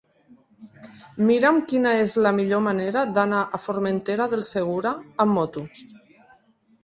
Mira'm 1.27 1.57
quina 1.71 1.91
és 2.05 2.15
la 2.27 2.31
millor 2.37 2.63
manera 2.67 3.03
d'anar 3.17 3.41
a 3.57 3.59
Formentera 3.65 4.27
del 4.31 4.43
Segura 4.49 4.95
amb 5.25 5.37
moto. 5.41 5.67